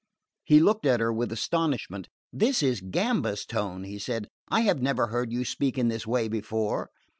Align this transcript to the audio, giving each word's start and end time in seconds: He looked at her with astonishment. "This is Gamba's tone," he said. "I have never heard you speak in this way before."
He 0.43 0.59
looked 0.59 0.87
at 0.87 0.99
her 0.99 1.13
with 1.13 1.31
astonishment. 1.31 2.07
"This 2.33 2.63
is 2.63 2.81
Gamba's 2.81 3.45
tone," 3.45 3.83
he 3.83 3.99
said. 3.99 4.29
"I 4.49 4.61
have 4.61 4.81
never 4.81 5.05
heard 5.09 5.31
you 5.31 5.45
speak 5.45 5.77
in 5.77 5.89
this 5.89 6.07
way 6.07 6.27
before." 6.27 6.89